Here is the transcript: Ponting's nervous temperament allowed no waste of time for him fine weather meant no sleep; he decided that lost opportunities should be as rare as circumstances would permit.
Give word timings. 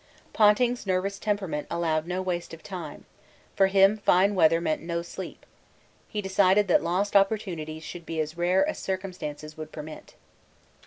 Ponting's 0.33 0.87
nervous 0.87 1.19
temperament 1.19 1.67
allowed 1.69 2.07
no 2.07 2.23
waste 2.23 2.55
of 2.55 2.63
time 2.63 3.05
for 3.55 3.67
him 3.67 3.97
fine 3.97 4.33
weather 4.33 4.59
meant 4.59 4.81
no 4.81 5.03
sleep; 5.03 5.45
he 6.07 6.23
decided 6.23 6.67
that 6.67 6.81
lost 6.81 7.15
opportunities 7.15 7.83
should 7.83 8.03
be 8.07 8.19
as 8.19 8.35
rare 8.35 8.67
as 8.67 8.79
circumstances 8.79 9.57
would 9.57 9.71
permit. 9.71 10.15